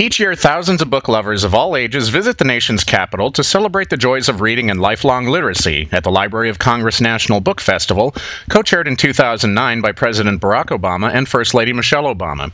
Each 0.00 0.18
year, 0.18 0.34
thousands 0.34 0.80
of 0.80 0.88
book 0.88 1.08
lovers 1.08 1.44
of 1.44 1.54
all 1.54 1.76
ages 1.76 2.08
visit 2.08 2.38
the 2.38 2.44
nation's 2.46 2.84
capital 2.84 3.30
to 3.32 3.44
celebrate 3.44 3.90
the 3.90 3.98
joys 3.98 4.30
of 4.30 4.40
reading 4.40 4.70
and 4.70 4.80
lifelong 4.80 5.26
literacy 5.26 5.90
at 5.92 6.04
the 6.04 6.10
Library 6.10 6.48
of 6.48 6.58
Congress 6.58 7.02
National 7.02 7.42
Book 7.42 7.60
Festival, 7.60 8.14
co 8.48 8.62
chaired 8.62 8.88
in 8.88 8.96
2009 8.96 9.82
by 9.82 9.92
President 9.92 10.40
Barack 10.40 10.68
Obama 10.68 11.12
and 11.12 11.28
First 11.28 11.52
Lady 11.52 11.74
Michelle 11.74 12.04
Obama. 12.04 12.50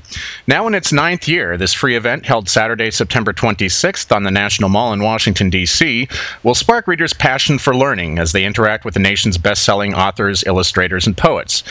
Now 0.48 0.66
in 0.66 0.74
its 0.74 0.92
ninth 0.92 1.28
year, 1.28 1.56
this 1.56 1.72
free 1.72 1.94
event, 1.94 2.26
held 2.26 2.48
Saturday, 2.48 2.90
September 2.90 3.32
26th 3.32 4.10
on 4.10 4.24
the 4.24 4.32
National 4.32 4.68
Mall 4.68 4.92
in 4.92 5.04
Washington, 5.04 5.48
D.C., 5.48 6.08
will 6.42 6.56
spark 6.56 6.88
readers' 6.88 7.12
passion 7.12 7.58
for 7.58 7.76
learning 7.76 8.18
as 8.18 8.32
they 8.32 8.44
interact 8.44 8.84
with 8.84 8.94
the 8.94 8.98
nation's 8.98 9.38
best 9.38 9.62
selling 9.62 9.94
authors, 9.94 10.42
illustrators, 10.48 11.06
and 11.06 11.16
poets. 11.16 11.62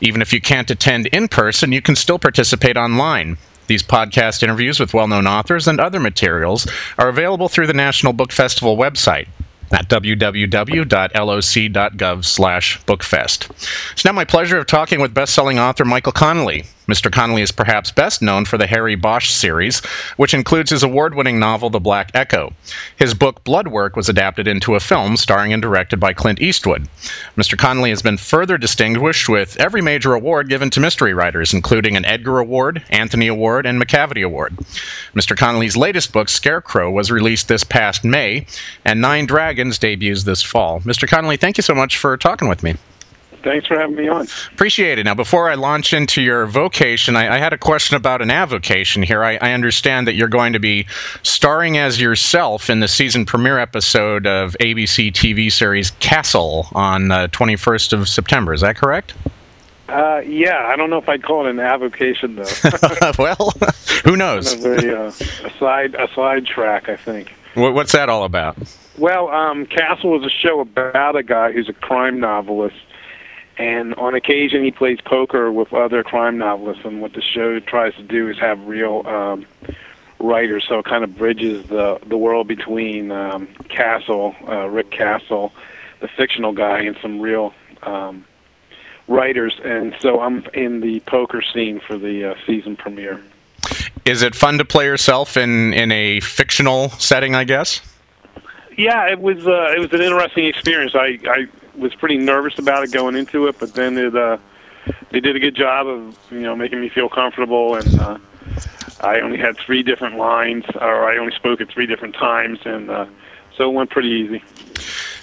Even 0.00 0.22
if 0.22 0.32
you 0.32 0.40
can't 0.40 0.70
attend 0.70 1.06
in 1.08 1.28
person, 1.28 1.70
you 1.70 1.82
can 1.82 1.96
still 1.96 2.18
participate 2.18 2.78
online. 2.78 3.36
These 3.68 3.82
podcast 3.84 4.42
interviews 4.42 4.80
with 4.80 4.94
well 4.94 5.06
known 5.06 5.26
authors 5.26 5.68
and 5.68 5.78
other 5.78 6.00
materials 6.00 6.66
are 6.98 7.08
available 7.08 7.48
through 7.48 7.68
the 7.68 7.74
National 7.74 8.12
Book 8.12 8.32
Festival 8.32 8.76
website 8.76 9.28
at 9.70 9.88
www.loc.gov 9.88 10.84
slash 12.24 12.80
bookfest. 12.84 13.50
It's 13.92 14.04
now 14.04 14.12
my 14.12 14.24
pleasure 14.24 14.58
of 14.58 14.66
talking 14.66 15.00
with 15.00 15.14
best-selling 15.14 15.58
author 15.58 15.84
Michael 15.84 16.12
Connelly. 16.12 16.64
Mr. 16.88 17.12
Connelly 17.12 17.42
is 17.42 17.52
perhaps 17.52 17.90
best 17.90 18.22
known 18.22 18.46
for 18.46 18.56
the 18.56 18.66
Harry 18.66 18.94
Bosch 18.94 19.30
series, 19.30 19.80
which 20.16 20.32
includes 20.32 20.70
his 20.70 20.82
award-winning 20.82 21.38
novel 21.38 21.68
The 21.68 21.78
Black 21.78 22.10
Echo. 22.14 22.52
His 22.96 23.12
book 23.12 23.44
Bloodwork 23.44 23.94
was 23.94 24.08
adapted 24.08 24.48
into 24.48 24.74
a 24.74 24.80
film 24.80 25.18
starring 25.18 25.52
and 25.52 25.60
directed 25.60 26.00
by 26.00 26.14
Clint 26.14 26.40
Eastwood. 26.40 26.88
Mr. 27.36 27.58
Connelly 27.58 27.90
has 27.90 28.00
been 28.00 28.16
further 28.16 28.56
distinguished 28.56 29.28
with 29.28 29.58
every 29.60 29.82
major 29.82 30.14
award 30.14 30.48
given 30.48 30.70
to 30.70 30.80
mystery 30.80 31.12
writers, 31.12 31.52
including 31.52 31.96
an 31.96 32.06
Edgar 32.06 32.38
Award, 32.38 32.82
Anthony 32.88 33.26
Award, 33.26 33.66
and 33.66 33.80
Macavity 33.80 34.24
Award. 34.24 34.56
Mr. 35.14 35.36
Connelly's 35.36 35.76
latest 35.76 36.12
book, 36.12 36.28
Scarecrow, 36.28 36.90
was 36.90 37.10
released 37.10 37.48
this 37.48 37.64
past 37.64 38.02
May, 38.02 38.46
and 38.86 39.00
Nine 39.00 39.26
Dragons 39.26 39.78
debuts 39.78 40.24
this 40.24 40.42
fall. 40.42 40.80
Mr. 40.80 41.06
Connelly, 41.06 41.36
thank 41.36 41.58
you 41.58 41.62
so 41.62 41.74
much 41.74 41.98
for 41.98 42.16
talking 42.16 42.48
with 42.48 42.62
me. 42.62 42.76
Thanks 43.42 43.66
for 43.66 43.78
having 43.78 43.96
me 43.96 44.08
on. 44.08 44.26
Appreciate 44.52 44.98
it. 44.98 45.04
Now, 45.04 45.14
before 45.14 45.48
I 45.48 45.54
launch 45.54 45.92
into 45.92 46.20
your 46.20 46.46
vocation, 46.46 47.16
I, 47.16 47.36
I 47.36 47.38
had 47.38 47.52
a 47.52 47.58
question 47.58 47.96
about 47.96 48.20
an 48.20 48.30
avocation 48.30 49.02
here. 49.02 49.22
I, 49.22 49.36
I, 49.36 49.52
understand 49.52 50.06
that 50.08 50.14
you're 50.14 50.28
going 50.28 50.52
to 50.52 50.58
be 50.58 50.86
starring 51.22 51.78
as 51.78 52.00
yourself 52.00 52.68
in 52.68 52.80
the 52.80 52.88
season 52.88 53.24
premiere 53.24 53.58
episode 53.58 54.26
of 54.26 54.56
ABC 54.60 55.12
TV 55.12 55.52
series 55.52 55.92
Castle 55.92 56.66
on 56.72 57.10
uh, 57.10 57.28
21st 57.28 57.92
of 57.92 58.08
September. 58.08 58.52
Is 58.52 58.60
that 58.60 58.76
correct? 58.76 59.14
Uh, 59.88 60.20
yeah, 60.26 60.66
I 60.66 60.76
don't 60.76 60.90
know 60.90 60.98
if 60.98 61.08
I'd 61.08 61.22
call 61.22 61.46
it 61.46 61.50
an 61.50 61.60
avocation 61.60 62.36
though. 62.36 62.44
well, 63.18 63.52
who 64.04 64.16
knows? 64.16 64.54
Kind 64.54 64.66
of 64.66 64.84
a, 64.84 65.00
uh, 65.00 65.12
a 65.44 65.58
side 65.58 65.94
a 65.94 66.08
side 66.14 66.44
track, 66.44 66.88
I 66.88 66.96
think. 66.96 67.32
What's 67.54 67.92
that 67.92 68.08
all 68.08 68.24
about? 68.24 68.56
Well, 68.98 69.28
um, 69.28 69.64
Castle 69.66 70.18
is 70.18 70.24
a 70.24 70.30
show 70.30 70.60
about 70.60 71.16
a 71.16 71.22
guy 71.22 71.52
who's 71.52 71.68
a 71.68 71.72
crime 71.72 72.20
novelist 72.20 72.76
and 73.58 73.94
on 73.96 74.14
occasion 74.14 74.62
he 74.62 74.70
plays 74.70 75.00
poker 75.00 75.50
with 75.50 75.72
other 75.72 76.02
crime 76.02 76.38
novelists 76.38 76.84
and 76.84 77.02
what 77.02 77.12
the 77.12 77.20
show 77.20 77.58
tries 77.60 77.94
to 77.96 78.02
do 78.02 78.28
is 78.28 78.38
have 78.38 78.64
real 78.66 79.06
um 79.06 79.46
writers. 80.20 80.66
So 80.68 80.80
it 80.80 80.84
kind 80.84 81.04
of 81.04 81.16
bridges 81.16 81.66
the 81.68 81.98
the 82.06 82.16
world 82.16 82.46
between 82.48 83.10
um 83.10 83.46
castle 83.68 84.34
uh 84.46 84.68
rick 84.68 84.90
castle 84.90 85.52
the 86.00 86.08
fictional 86.08 86.52
guy 86.52 86.80
and 86.80 86.96
some 87.02 87.20
real 87.20 87.52
um 87.82 88.24
writers. 89.08 89.60
And 89.64 89.94
so 90.00 90.20
i'm 90.20 90.46
in 90.54 90.80
the 90.80 91.00
poker 91.00 91.42
scene 91.42 91.80
for 91.80 91.98
the 91.98 92.32
uh, 92.32 92.34
season 92.46 92.76
premiere. 92.76 93.20
Is 94.04 94.22
it 94.22 94.34
fun 94.34 94.58
to 94.58 94.64
play 94.64 94.84
yourself 94.84 95.36
in 95.36 95.74
in 95.74 95.90
a 95.90 96.20
fictional 96.20 96.90
setting 96.90 97.34
i 97.34 97.42
guess? 97.42 97.80
Yeah 98.76 99.08
it 99.10 99.20
was 99.20 99.46
uh 99.48 99.72
it 99.74 99.80
was 99.80 99.92
an 99.92 100.00
interesting 100.00 100.46
experience. 100.46 100.94
I 100.94 101.18
i 101.26 101.48
was 101.78 101.94
pretty 101.94 102.18
nervous 102.18 102.58
about 102.58 102.84
it 102.84 102.92
going 102.92 103.16
into 103.16 103.46
it, 103.46 103.58
but 103.58 103.74
then 103.74 103.96
it 103.96 104.14
uh, 104.14 104.38
they 105.10 105.20
did 105.20 105.36
a 105.36 105.40
good 105.40 105.54
job 105.54 105.86
of 105.86 106.18
you 106.30 106.40
know 106.40 106.56
making 106.56 106.80
me 106.80 106.88
feel 106.88 107.08
comfortable, 107.08 107.74
and 107.74 108.00
uh, 108.00 108.18
I 109.00 109.20
only 109.20 109.38
had 109.38 109.56
three 109.56 109.82
different 109.82 110.16
lines, 110.16 110.64
or 110.74 111.08
I 111.08 111.18
only 111.18 111.34
spoke 111.34 111.60
at 111.60 111.68
three 111.68 111.86
different 111.86 112.14
times, 112.14 112.60
and 112.64 112.90
uh, 112.90 113.06
so 113.56 113.70
it 113.70 113.74
went 113.74 113.90
pretty 113.90 114.08
easy. 114.08 114.42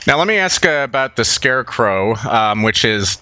Now 0.07 0.17
let 0.17 0.27
me 0.27 0.37
ask 0.37 0.65
uh, 0.65 0.81
about 0.83 1.15
the 1.15 1.25
Scarecrow, 1.25 2.15
um, 2.29 2.63
which 2.63 2.85
is 2.85 3.17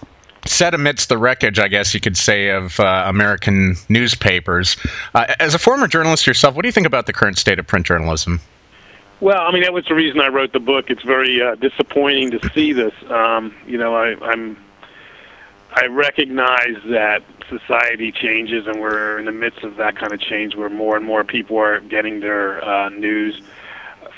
set 0.46 0.74
amidst 0.74 1.08
the 1.08 1.16
wreckage, 1.16 1.58
I 1.58 1.68
guess 1.68 1.94
you 1.94 2.00
could 2.00 2.16
say, 2.16 2.50
of 2.50 2.78
uh, 2.78 3.04
American 3.06 3.76
newspapers. 3.88 4.76
Uh, 5.14 5.26
as 5.40 5.54
a 5.54 5.58
former 5.58 5.88
journalist 5.88 6.26
yourself, 6.26 6.54
what 6.54 6.62
do 6.62 6.68
you 6.68 6.72
think 6.72 6.86
about 6.86 7.06
the 7.06 7.12
current 7.12 7.38
state 7.38 7.58
of 7.58 7.66
print 7.66 7.86
journalism? 7.86 8.40
Well, 9.20 9.40
I 9.40 9.52
mean 9.52 9.62
that 9.62 9.72
was 9.72 9.84
the 9.86 9.94
reason 9.94 10.20
I 10.20 10.28
wrote 10.28 10.52
the 10.52 10.60
book. 10.60 10.90
It's 10.90 11.02
very 11.02 11.40
uh, 11.40 11.54
disappointing 11.54 12.32
to 12.32 12.50
see 12.50 12.72
this. 12.72 12.92
Um, 13.08 13.54
you 13.66 13.78
know, 13.78 13.94
I, 13.94 14.16
I'm 14.24 14.56
I 15.72 15.86
recognize 15.86 16.76
that 16.86 17.22
society 17.48 18.12
changes, 18.12 18.66
and 18.66 18.80
we're 18.80 19.18
in 19.18 19.24
the 19.24 19.32
midst 19.32 19.62
of 19.62 19.76
that 19.76 19.96
kind 19.96 20.12
of 20.12 20.20
change, 20.20 20.56
where 20.56 20.70
more 20.70 20.96
and 20.96 21.04
more 21.04 21.24
people 21.24 21.58
are 21.58 21.80
getting 21.80 22.20
their 22.20 22.64
uh, 22.64 22.88
news 22.90 23.40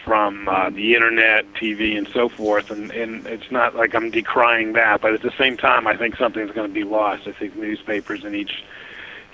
from 0.05 0.49
uh, 0.49 0.71
the 0.71 0.95
internet, 0.95 1.53
TV, 1.55 1.99
and 1.99 2.07
so 2.09 2.29
forth. 2.29 2.71
And, 2.71 2.93
and 2.93 3.27
it's 3.27 3.51
not 3.51 3.75
like 3.75 3.95
I'm 3.95 4.11
decrying 4.11 4.75
that, 4.75 5.01
but 5.01 5.15
at 5.15 5.23
the 5.23 5.33
same 5.37 5.57
time, 5.57 5.87
I 5.87 5.97
think 5.97 6.17
something's 6.17 6.53
going 6.53 6.69
to 6.69 6.73
be 6.73 6.85
lost. 6.85 7.27
I 7.27 7.33
think 7.33 7.57
newspapers 7.57 8.25
in 8.25 8.35
each 8.35 8.65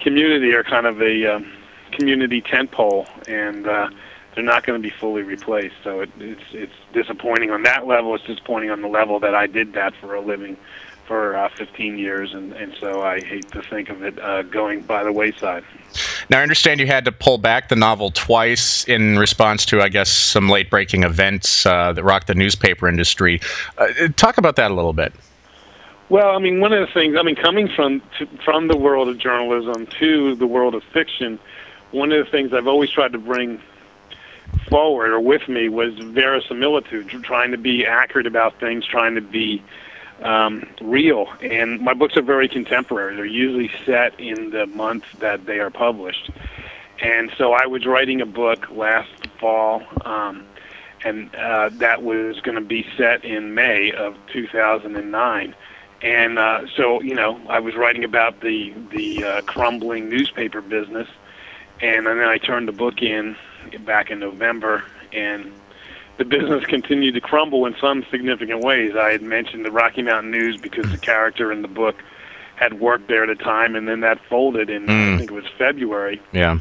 community 0.00 0.54
are 0.54 0.64
kind 0.64 0.86
of 0.86 1.02
a 1.02 1.26
um, 1.26 1.52
community 1.90 2.40
tentpole, 2.40 3.06
and 3.28 3.66
uh, 3.66 3.90
they're 4.34 4.44
not 4.44 4.64
going 4.64 4.80
to 4.80 4.88
be 4.88 4.94
fully 4.94 5.22
replaced. 5.22 5.74
So 5.84 6.00
it, 6.00 6.10
it's 6.18 6.42
it's 6.52 6.72
disappointing 6.92 7.50
on 7.50 7.62
that 7.64 7.86
level. 7.86 8.14
It's 8.14 8.24
disappointing 8.24 8.70
on 8.70 8.82
the 8.82 8.88
level 8.88 9.20
that 9.20 9.34
I 9.34 9.46
did 9.46 9.74
that 9.74 9.94
for 9.96 10.14
a 10.14 10.20
living 10.20 10.56
for 11.06 11.36
uh, 11.36 11.48
15 11.50 11.98
years, 11.98 12.32
and, 12.32 12.52
and 12.52 12.74
so 12.78 13.02
I 13.02 13.20
hate 13.20 13.50
to 13.52 13.62
think 13.62 13.90
of 13.90 14.02
it 14.02 14.18
uh, 14.20 14.42
going 14.42 14.82
by 14.82 15.02
the 15.02 15.12
wayside. 15.12 15.64
Now, 16.30 16.38
I 16.38 16.42
understand 16.42 16.80
you 16.80 16.86
had 16.86 17.04
to 17.04 17.12
pull 17.12 17.38
back 17.38 17.68
the 17.68 17.76
novel 17.76 18.10
twice 18.12 18.84
in 18.84 19.18
response 19.18 19.66
to, 19.66 19.82
I 19.82 19.88
guess, 19.88 20.08
some 20.08 20.48
late 20.48 20.70
breaking 20.70 21.02
events 21.02 21.66
uh, 21.66 21.92
that 21.92 22.04
rocked 22.04 22.28
the 22.28 22.34
newspaper 22.34 22.88
industry. 22.88 23.40
Uh, 23.78 23.88
talk 24.16 24.38
about 24.38 24.56
that 24.56 24.70
a 24.70 24.74
little 24.74 24.92
bit. 24.92 25.12
Well, 26.08 26.36
I 26.36 26.38
mean, 26.38 26.60
one 26.60 26.72
of 26.72 26.86
the 26.86 26.92
things, 26.92 27.16
I 27.18 27.22
mean, 27.22 27.36
coming 27.36 27.68
from 27.68 28.00
to, 28.18 28.26
from 28.44 28.68
the 28.68 28.76
world 28.76 29.08
of 29.08 29.18
journalism 29.18 29.86
to 29.98 30.34
the 30.36 30.46
world 30.46 30.74
of 30.74 30.84
fiction, 30.84 31.38
one 31.90 32.12
of 32.12 32.24
the 32.24 32.30
things 32.30 32.52
I've 32.52 32.68
always 32.68 32.90
tried 32.90 33.12
to 33.12 33.18
bring 33.18 33.60
forward 34.72 35.10
or 35.10 35.20
with 35.20 35.48
me 35.48 35.68
was 35.68 35.92
verisimilitude, 35.98 37.08
trying 37.22 37.50
to 37.50 37.58
be 37.58 37.84
accurate 37.84 38.26
about 38.26 38.58
things, 38.58 38.86
trying 38.86 39.14
to 39.14 39.20
be 39.20 39.62
um, 40.22 40.66
real. 40.80 41.26
And 41.42 41.82
my 41.82 41.92
books 41.92 42.16
are 42.16 42.22
very 42.22 42.48
contemporary. 42.48 43.14
They're 43.14 43.26
usually 43.26 43.70
set 43.84 44.18
in 44.18 44.50
the 44.50 44.66
month 44.66 45.04
that 45.18 45.44
they 45.44 45.60
are 45.60 45.70
published. 45.70 46.30
And 47.02 47.30
so 47.36 47.52
I 47.52 47.66
was 47.66 47.84
writing 47.84 48.22
a 48.22 48.26
book 48.26 48.70
last 48.70 49.10
fall, 49.38 49.82
um, 50.06 50.46
and 51.04 51.34
uh, 51.34 51.68
that 51.74 52.02
was 52.02 52.40
going 52.40 52.54
to 52.54 52.64
be 52.64 52.86
set 52.96 53.26
in 53.26 53.54
May 53.54 53.92
of 53.92 54.16
2009. 54.32 55.54
And 56.00 56.38
uh, 56.38 56.66
so, 56.76 57.02
you 57.02 57.14
know, 57.14 57.38
I 57.48 57.60
was 57.60 57.74
writing 57.76 58.04
about 58.04 58.40
the 58.40 58.72
the 58.90 59.24
uh, 59.24 59.40
crumbling 59.42 60.08
newspaper 60.08 60.62
business, 60.62 61.08
and 61.80 62.06
then 62.06 62.20
I 62.20 62.38
turned 62.38 62.68
the 62.68 62.72
book 62.72 63.02
in 63.02 63.36
back 63.84 64.10
in 64.10 64.18
November, 64.18 64.84
and 65.12 65.52
the 66.18 66.24
business 66.24 66.64
continued 66.66 67.14
to 67.14 67.20
crumble 67.20 67.66
in 67.66 67.74
some 67.80 68.04
significant 68.10 68.62
ways. 68.62 68.94
I 68.96 69.10
had 69.10 69.22
mentioned 69.22 69.64
the 69.64 69.72
Rocky 69.72 70.02
Mountain 70.02 70.30
News 70.30 70.56
because 70.56 70.90
the 70.90 70.98
character 70.98 71.50
in 71.50 71.62
the 71.62 71.68
book 71.68 71.96
had 72.56 72.80
worked 72.80 73.08
there 73.08 73.24
at 73.24 73.30
a 73.30 73.36
time, 73.36 73.74
and 73.74 73.88
then 73.88 74.00
that 74.00 74.20
folded 74.28 74.70
in 74.70 74.86
mm. 74.86 75.14
I 75.14 75.18
think 75.18 75.30
it 75.30 75.34
was 75.34 75.46
February. 75.58 76.20
Yeah. 76.32 76.58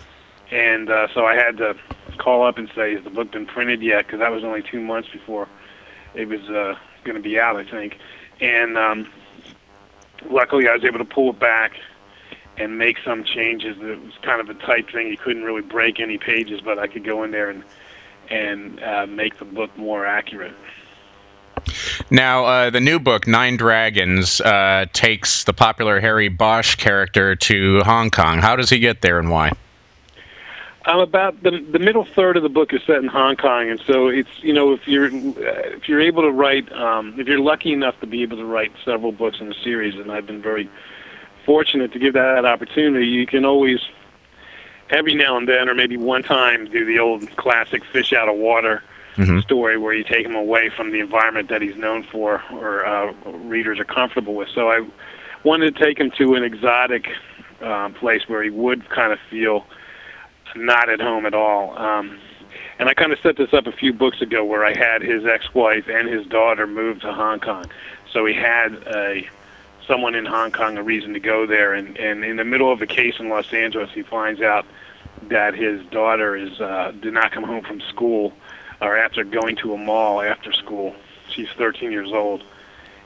And 0.49 0.89
uh, 0.89 1.07
so 1.13 1.25
I 1.25 1.35
had 1.35 1.57
to 1.57 1.75
call 2.17 2.43
up 2.45 2.57
and 2.57 2.69
say, 2.75 2.95
"Has 2.95 3.03
the 3.03 3.09
book 3.09 3.31
been 3.31 3.45
printed 3.45 3.81
yet?" 3.81 4.05
Because 4.05 4.19
that 4.19 4.31
was 4.31 4.43
only 4.43 4.61
two 4.61 4.81
months 4.81 5.09
before 5.09 5.47
it 6.13 6.27
was 6.27 6.41
uh, 6.49 6.75
going 7.03 7.15
to 7.15 7.21
be 7.21 7.39
out, 7.39 7.55
I 7.55 7.63
think. 7.63 7.99
And 8.39 8.77
um, 8.77 9.09
luckily, 10.29 10.67
I 10.67 10.73
was 10.73 10.83
able 10.83 10.99
to 10.99 11.05
pull 11.05 11.29
it 11.29 11.39
back 11.39 11.73
and 12.61 12.77
make 12.77 12.97
some 13.03 13.23
changes. 13.23 13.77
It 13.79 14.01
was 14.03 14.13
kind 14.21 14.39
of 14.39 14.49
a 14.49 14.53
tight 14.53 14.91
thing. 14.91 15.07
You 15.07 15.17
couldn't 15.17 15.43
really 15.43 15.61
break 15.61 15.99
any 15.99 16.17
pages, 16.17 16.61
but 16.61 16.77
I 16.77 16.87
could 16.87 17.03
go 17.03 17.23
in 17.23 17.31
there 17.31 17.49
and 17.49 17.63
and 18.29 18.81
uh, 18.81 19.05
make 19.07 19.39
the 19.39 19.45
book 19.45 19.75
more 19.77 20.05
accurate. 20.05 20.53
Now, 22.09 22.45
uh, 22.45 22.69
the 22.69 22.79
new 22.79 22.99
book, 22.99 23.27
Nine 23.27 23.57
Dragons, 23.57 24.39
uh, 24.41 24.85
takes 24.93 25.43
the 25.43 25.53
popular 25.53 25.99
Harry 25.99 26.29
Bosch 26.29 26.75
character 26.75 27.35
to 27.35 27.81
Hong 27.81 28.09
Kong. 28.09 28.39
How 28.39 28.55
does 28.55 28.69
he 28.69 28.79
get 28.79 29.01
there 29.01 29.19
and 29.19 29.29
why? 29.29 29.51
I'm 30.85 30.99
about 30.99 31.43
the 31.43 31.59
the 31.59 31.77
middle 31.77 32.05
third 32.05 32.37
of 32.37 32.43
the 32.43 32.49
book 32.49 32.73
is 32.73 32.81
set 32.87 32.97
in 32.97 33.07
Hong 33.07 33.35
Kong, 33.35 33.69
and 33.69 33.79
so 33.85 34.07
it's 34.07 34.29
you 34.41 34.53
know 34.53 34.73
if 34.73 34.87
you're 34.87 35.09
if 35.11 35.87
you're 35.87 36.01
able 36.01 36.23
to 36.23 36.31
write 36.31 36.71
um, 36.71 37.19
if 37.19 37.27
you're 37.27 37.39
lucky 37.39 37.71
enough 37.73 37.99
to 37.99 38.07
be 38.07 38.23
able 38.23 38.37
to 38.37 38.45
write 38.45 38.71
several 38.83 39.11
books 39.11 39.39
in 39.39 39.51
a 39.51 39.53
series, 39.63 39.95
and 39.95 40.11
I've 40.11 40.25
been 40.25 40.41
very 40.41 40.69
fortunate 41.51 41.91
to 41.91 41.99
give 41.99 42.13
that 42.13 42.45
opportunity, 42.45 43.07
you 43.07 43.25
can 43.25 43.43
always 43.43 43.81
every 44.89 45.13
now 45.13 45.35
and 45.35 45.49
then, 45.49 45.67
or 45.67 45.75
maybe 45.75 45.97
one 45.97 46.23
time, 46.23 46.63
do 46.71 46.85
the 46.85 46.97
old 46.97 47.29
classic 47.35 47.83
fish 47.91 48.13
out 48.13 48.29
of 48.29 48.37
water 48.37 48.81
mm-hmm. 49.17 49.39
story 49.41 49.77
where 49.77 49.93
you 49.93 50.05
take 50.05 50.25
him 50.25 50.35
away 50.35 50.69
from 50.69 50.91
the 50.91 51.01
environment 51.01 51.49
that 51.49 51.61
he's 51.61 51.75
known 51.75 52.03
for 52.03 52.41
or 52.53 52.85
uh, 52.85 53.11
readers 53.53 53.79
are 53.79 53.83
comfortable 53.83 54.33
with. 54.33 54.47
So 54.55 54.71
I 54.71 54.87
wanted 55.43 55.75
to 55.75 55.83
take 55.83 55.99
him 55.99 56.09
to 56.11 56.35
an 56.35 56.43
exotic 56.45 57.09
uh, 57.61 57.89
place 57.89 58.29
where 58.29 58.41
he 58.41 58.49
would 58.49 58.87
kind 58.89 59.11
of 59.11 59.19
feel 59.29 59.65
not 60.55 60.87
at 60.87 61.01
home 61.01 61.25
at 61.25 61.33
all. 61.33 61.77
Um, 61.77 62.17
and 62.79 62.87
I 62.87 62.93
kind 62.93 63.11
of 63.11 63.19
set 63.19 63.35
this 63.35 63.53
up 63.53 63.67
a 63.67 63.73
few 63.73 63.91
books 63.91 64.21
ago 64.21 64.45
where 64.45 64.63
I 64.63 64.73
had 64.73 65.01
his 65.01 65.25
ex-wife 65.25 65.89
and 65.89 66.07
his 66.07 66.25
daughter 66.27 66.65
move 66.65 67.01
to 67.01 67.11
Hong 67.11 67.41
Kong. 67.41 67.65
So 68.13 68.25
he 68.25 68.33
had 68.33 68.71
a 68.87 69.29
someone 69.87 70.15
in 70.15 70.25
Hong 70.25 70.51
Kong 70.51 70.77
a 70.77 70.83
reason 70.83 71.13
to 71.13 71.19
go 71.19 71.45
there. 71.45 71.73
And, 71.73 71.97
and 71.97 72.23
in 72.23 72.37
the 72.37 72.43
middle 72.43 72.71
of 72.71 72.81
a 72.81 72.87
case 72.87 73.15
in 73.19 73.29
Los 73.29 73.51
Angeles, 73.53 73.89
he 73.93 74.03
finds 74.03 74.41
out 74.41 74.65
that 75.23 75.53
his 75.53 75.85
daughter 75.87 76.35
is 76.35 76.59
uh, 76.59 76.93
did 77.01 77.13
not 77.13 77.31
come 77.31 77.43
home 77.43 77.63
from 77.63 77.81
school 77.81 78.33
or 78.81 78.97
after 78.97 79.23
going 79.23 79.55
to 79.57 79.73
a 79.73 79.77
mall 79.77 80.21
after 80.21 80.51
school. 80.51 80.95
She's 81.29 81.49
13 81.57 81.91
years 81.91 82.11
old, 82.11 82.43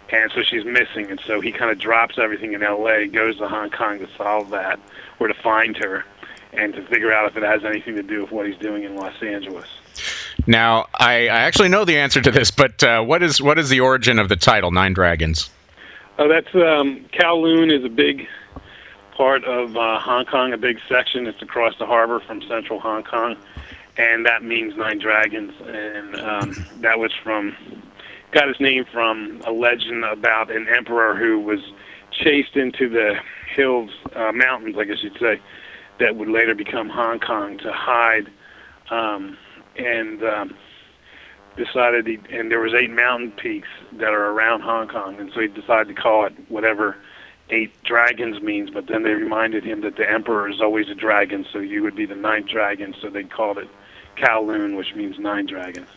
and 0.09 0.31
so 0.31 0.41
she's 0.41 0.65
missing. 0.65 1.11
And 1.11 1.19
so 1.19 1.41
he 1.41 1.51
kind 1.51 1.69
of 1.69 1.77
drops 1.77 2.17
everything 2.17 2.53
in 2.53 2.63
L.A., 2.63 3.07
goes 3.07 3.37
to 3.37 3.47
Hong 3.47 3.69
Kong 3.69 3.99
to 3.99 4.07
solve 4.17 4.49
that 4.51 4.79
or 5.19 5.27
to 5.27 5.33
find 5.33 5.77
her, 5.77 6.05
and 6.53 6.73
to 6.73 6.81
figure 6.87 7.11
out 7.11 7.29
if 7.29 7.37
it 7.37 7.43
has 7.43 7.63
anything 7.65 7.95
to 7.95 8.03
do 8.03 8.21
with 8.21 8.31
what 8.31 8.47
he's 8.47 8.57
doing 8.57 8.83
in 8.83 8.95
Los 8.95 9.21
Angeles. 9.21 9.67
Now, 10.47 10.87
I, 10.99 11.27
I 11.27 11.41
actually 11.41 11.69
know 11.69 11.85
the 11.85 11.97
answer 11.97 12.21
to 12.21 12.31
this, 12.31 12.51
but 12.51 12.83
uh, 12.83 13.03
what 13.03 13.21
is 13.21 13.41
what 13.41 13.57
is 13.57 13.69
the 13.69 13.81
origin 13.81 14.19
of 14.19 14.29
the 14.29 14.35
title 14.35 14.71
Nine 14.71 14.93
Dragons? 14.93 15.49
Oh, 16.17 16.29
that's 16.29 16.53
um, 16.55 17.05
Kowloon 17.11 17.77
is 17.77 17.83
a 17.83 17.89
big 17.89 18.25
part 19.17 19.43
of 19.43 19.75
uh, 19.75 19.99
Hong 19.99 20.25
Kong, 20.25 20.53
a 20.53 20.57
big 20.57 20.79
section. 20.87 21.27
It's 21.27 21.41
across 21.41 21.77
the 21.77 21.85
harbor 21.85 22.21
from 22.21 22.41
central 22.43 22.79
Hong 22.79 23.03
Kong, 23.03 23.35
and 23.97 24.25
that 24.25 24.41
means 24.41 24.77
Nine 24.77 24.97
Dragons. 24.97 25.53
And 25.65 26.15
um, 26.15 26.65
that 26.79 26.99
was 26.99 27.11
from 27.21 27.53
got 28.31 28.47
his 28.47 28.61
name 28.61 28.85
from 28.93 29.41
a 29.45 29.51
legend 29.51 30.05
about 30.05 30.51
an 30.51 30.69
emperor 30.69 31.15
who 31.15 31.39
was 31.39 31.59
chased 32.11 32.55
into 32.55 32.87
the 32.87 33.19
hills, 33.53 33.91
uh, 34.15 34.31
mountains, 34.31 34.77
I 34.77 34.85
guess 34.85 35.03
you'd 35.03 35.19
say, 35.19 35.41
that 35.99 36.15
would 36.15 36.29
later 36.29 36.55
become 36.55 36.87
Hong 36.87 37.19
Kong 37.19 37.57
to 37.57 37.73
hide. 37.73 38.31
Um, 38.89 39.37
and 39.75 40.23
um, 40.23 40.55
decided 41.55 42.07
he, 42.07 42.19
and 42.29 42.51
there 42.51 42.59
was 42.59 42.73
eight 42.73 42.91
mountain 42.91 43.31
peaks 43.31 43.67
that 43.93 44.13
are 44.13 44.31
around 44.31 44.61
Hong 44.61 44.87
Kong, 44.87 45.19
and 45.19 45.31
so 45.33 45.39
he 45.39 45.47
decided 45.47 45.95
to 45.95 46.01
call 46.01 46.25
it 46.25 46.33
whatever 46.49 46.97
eight 47.49 47.71
dragons 47.83 48.41
means. 48.41 48.69
But 48.69 48.87
then 48.87 49.03
they 49.03 49.13
reminded 49.13 49.63
him 49.63 49.81
that 49.81 49.95
the 49.95 50.09
emperor 50.09 50.49
is 50.49 50.61
always 50.61 50.89
a 50.89 50.95
dragon, 50.95 51.45
so 51.51 51.59
you 51.59 51.83
would 51.83 51.95
be 51.95 52.05
the 52.05 52.15
ninth 52.15 52.47
dragon. 52.47 52.95
So 53.01 53.09
they 53.09 53.23
called 53.23 53.57
it 53.57 53.69
Kowloon, 54.17 54.77
which 54.77 54.95
means 54.95 55.19
nine 55.19 55.45
dragons. 55.45 55.87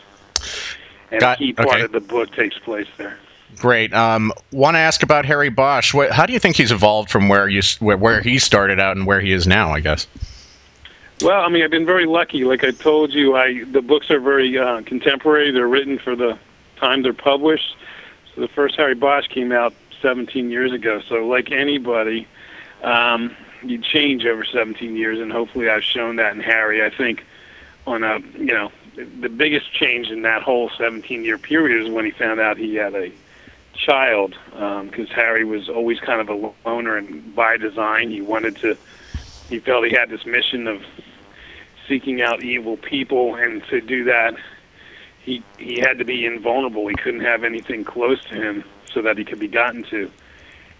And 1.11 1.21
Got, 1.21 1.37
a 1.37 1.39
key 1.39 1.53
part 1.53 1.69
okay. 1.69 1.81
of 1.81 1.91
the 1.91 2.01
book 2.01 2.31
takes 2.31 2.57
place 2.59 2.87
there. 2.97 3.17
Great. 3.57 3.93
Um, 3.93 4.31
Want 4.51 4.75
to 4.75 4.79
ask 4.79 5.01
about 5.01 5.25
Harry 5.25 5.49
Bosch? 5.49 5.93
What, 5.93 6.11
how 6.11 6.25
do 6.25 6.33
you 6.33 6.39
think 6.39 6.55
he's 6.55 6.71
evolved 6.71 7.09
from 7.09 7.29
where 7.29 7.49
you 7.49 7.61
where, 7.79 7.97
where 7.97 8.21
he 8.21 8.37
started 8.37 8.79
out 8.79 8.95
and 8.95 9.07
where 9.07 9.19
he 9.19 9.31
is 9.31 9.47
now? 9.47 9.71
I 9.71 9.79
guess. 9.79 10.07
Well, 11.21 11.41
I 11.41 11.49
mean, 11.49 11.63
I've 11.63 11.71
been 11.71 11.85
very 11.85 12.05
lucky. 12.05 12.45
Like 12.45 12.63
I 12.63 12.71
told 12.71 13.13
you, 13.13 13.35
I 13.35 13.65
the 13.65 13.81
books 13.81 14.09
are 14.09 14.21
very 14.21 14.57
uh, 14.57 14.81
contemporary. 14.83 15.51
They're 15.51 15.67
written 15.67 15.99
for 15.99 16.15
the 16.15 16.39
time 16.77 17.03
they're 17.03 17.13
published. 17.13 17.75
So 18.33 18.41
the 18.41 18.47
first 18.47 18.77
Harry 18.77 18.95
Bosch 18.95 19.27
came 19.27 19.51
out 19.51 19.73
17 20.01 20.49
years 20.49 20.71
ago. 20.71 21.01
So 21.01 21.27
like 21.27 21.51
anybody, 21.51 22.25
um, 22.83 23.35
you 23.61 23.79
change 23.79 24.25
over 24.25 24.45
17 24.45 24.95
years, 24.95 25.19
and 25.19 25.29
hopefully 25.29 25.69
I've 25.69 25.83
shown 25.83 26.15
that 26.17 26.33
in 26.33 26.39
Harry. 26.39 26.85
I 26.85 26.89
think 26.89 27.25
on 27.85 28.03
a 28.03 28.19
you 28.37 28.53
know 28.53 28.71
the 28.95 29.29
biggest 29.29 29.73
change 29.73 30.09
in 30.09 30.21
that 30.21 30.41
whole 30.41 30.69
17 30.77 31.25
year 31.25 31.37
period 31.37 31.85
is 31.85 31.91
when 31.91 32.05
he 32.05 32.11
found 32.11 32.39
out 32.39 32.57
he 32.57 32.75
had 32.75 32.95
a 32.95 33.11
child 33.73 34.37
because 34.51 35.09
um, 35.09 35.15
Harry 35.15 35.43
was 35.43 35.69
always 35.69 35.99
kind 35.99 36.21
of 36.21 36.29
a 36.29 36.53
loner 36.65 36.97
and 36.97 37.33
by 37.33 37.55
design 37.55 38.09
he 38.09 38.19
wanted 38.19 38.57
to 38.57 38.77
he 39.47 39.59
felt 39.59 39.85
he 39.85 39.93
had 39.93 40.09
this 40.09 40.25
mission 40.25 40.67
of 40.67 40.83
seeking 41.89 42.21
out 42.21 42.41
evil 42.41 42.77
people, 42.77 43.35
and 43.35 43.61
to 43.65 43.81
do 43.81 44.05
that, 44.05 44.35
he 45.21 45.43
he 45.57 45.79
had 45.79 45.97
to 45.97 46.05
be 46.05 46.25
invulnerable. 46.25 46.87
He 46.87 46.95
couldn't 46.95 47.21
have 47.21 47.43
anything 47.43 47.83
close 47.83 48.23
to 48.25 48.35
him 48.35 48.63
so 48.93 49.01
that 49.01 49.17
he 49.17 49.25
could 49.25 49.39
be 49.39 49.49
gotten 49.49 49.83
to. 49.85 50.09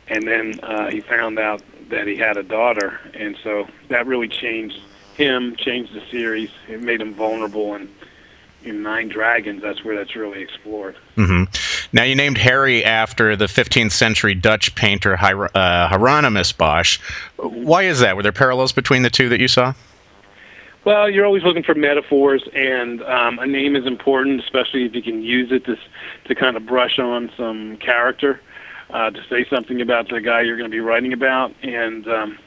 And 0.07 0.27
then 0.27 0.59
uh, 0.61 0.89
he 0.89 1.01
found 1.01 1.37
out 1.37 1.61
that 1.89 2.07
he 2.07 2.15
had 2.15 2.37
a 2.37 2.43
daughter, 2.43 2.99
and 3.13 3.37
so 3.43 3.67
that 3.89 4.07
really 4.07 4.27
changed 4.27 4.79
him, 5.15 5.55
changed 5.55 5.93
the 5.93 6.01
series. 6.09 6.49
It 6.67 6.81
made 6.81 7.01
him 7.01 7.13
vulnerable, 7.13 7.73
and 7.75 7.93
in 8.63 8.81
Nine 8.81 9.07
Dragons, 9.07 9.61
that's 9.61 9.83
where 9.83 9.95
that's 9.95 10.15
really 10.15 10.41
explored. 10.41 10.95
Mm-hmm. 11.15 11.43
Now, 11.95 12.03
you 12.03 12.15
named 12.15 12.37
Harry 12.37 12.83
after 12.83 13.35
the 13.35 13.45
15th 13.45 13.91
century 13.91 14.35
Dutch 14.35 14.75
painter 14.75 15.15
Hier- 15.15 15.49
uh, 15.53 15.87
Hieronymus 15.87 16.51
Bosch. 16.51 16.99
Why 17.37 17.83
is 17.83 17.99
that? 17.99 18.15
Were 18.15 18.23
there 18.23 18.31
parallels 18.31 18.73
between 18.73 19.03
the 19.03 19.09
two 19.09 19.29
that 19.29 19.39
you 19.39 19.47
saw? 19.47 19.73
Well, 20.85 21.09
you're 21.09 21.25
always 21.25 21.43
looking 21.43 21.63
for 21.63 21.75
metaphors, 21.75 22.41
and 22.55 23.01
um, 23.03 23.37
a 23.39 23.45
name 23.45 23.75
is 23.75 23.85
important, 23.85 24.41
especially 24.41 24.85
if 24.85 24.95
you 24.95 25.01
can 25.01 25.21
use 25.21 25.51
it 25.51 25.65
to 25.65 25.77
to 26.25 26.35
kind 26.35 26.55
of 26.55 26.65
brush 26.65 26.99
on 26.99 27.29
some 27.35 27.75
character, 27.77 28.39
uh, 28.89 29.09
to 29.11 29.21
say 29.29 29.45
something 29.49 29.81
about 29.81 30.07
the 30.07 30.21
guy 30.21 30.41
you're 30.41 30.57
going 30.57 30.69
to 30.69 30.75
be 30.75 30.79
writing 30.79 31.11
about. 31.11 31.53
And 31.63 32.07
um, 32.07 32.39